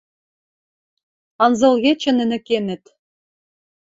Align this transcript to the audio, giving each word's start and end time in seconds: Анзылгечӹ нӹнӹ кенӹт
Анзылгечӹ 1.43 2.11
нӹнӹ 2.17 2.37
кенӹт 2.47 2.83